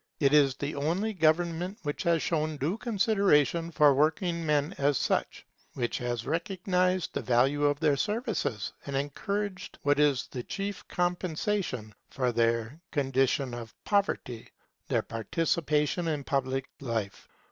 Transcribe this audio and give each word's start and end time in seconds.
It 0.19 0.33
is 0.33 0.55
the 0.55 0.73
only 0.73 1.13
government 1.13 1.77
which 1.83 2.01
has 2.01 2.23
shown 2.23 2.57
due 2.57 2.75
consideration 2.79 3.69
for 3.69 3.93
working 3.93 4.43
men 4.43 4.73
as 4.79 4.97
such; 4.97 5.45
which 5.75 5.99
has 5.99 6.25
recognized 6.25 7.13
the 7.13 7.21
value 7.21 7.65
of 7.65 7.79
their 7.79 7.95
services, 7.95 8.73
and 8.87 8.95
encouraged 8.95 9.77
what 9.83 9.99
is 9.99 10.25
the 10.25 10.41
chief 10.41 10.87
compensation 10.87 11.93
for 12.09 12.31
their 12.31 12.81
condition 12.91 13.53
of 13.53 13.75
poverty, 13.83 14.49
their 14.87 15.03
participation 15.03 16.07
in 16.07 16.23
public 16.23 16.67
life. 16.79 17.27